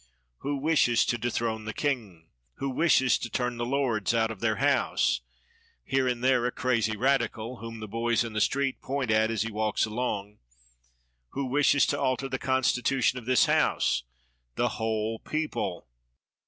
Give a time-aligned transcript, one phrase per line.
[0.39, 2.31] Who wishes to dethrone the king?
[2.55, 5.21] Who wishes to turn the lords out of their House?
[5.83, 9.43] Here and there a crazy radical, whom the boys in the street point at as
[9.43, 10.39] he walks along.
[11.33, 14.01] Who wishes to alter the constitution of this House?
[14.55, 15.87] The whole people.